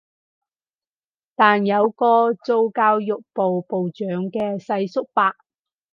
[1.35, 5.35] 但有個做教育部部長嘅世叔伯